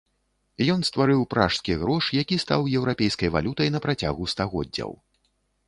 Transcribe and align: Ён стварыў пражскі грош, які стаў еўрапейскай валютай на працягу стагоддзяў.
Ён 0.75 0.79
стварыў 0.89 1.21
пражскі 1.33 1.75
грош, 1.83 2.09
які 2.21 2.39
стаў 2.45 2.65
еўрапейскай 2.81 3.33
валютай 3.39 3.73
на 3.77 3.85
працягу 3.87 4.23
стагоддзяў. 4.37 4.91